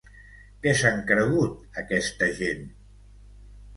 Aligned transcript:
Què 0.61 0.71
s’han 0.79 1.03
cregut, 1.11 1.59
aquesta 1.85 2.31
gent? 2.41 2.65